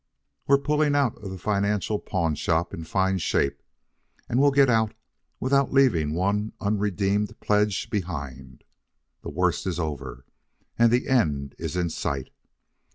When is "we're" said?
0.47-0.57